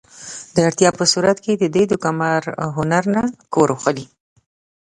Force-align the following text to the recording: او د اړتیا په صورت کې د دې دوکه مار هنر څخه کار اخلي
او 0.03 0.07
د 0.53 0.57
اړتیا 0.67 0.89
په 0.99 1.03
صورت 1.11 1.37
کې 1.43 1.53
د 1.55 1.63
دې 1.75 1.83
دوکه 1.91 2.09
مار 2.19 2.43
هنر 2.75 3.03
څخه 3.15 3.29
کار 3.53 3.69
اخلي 3.77 4.05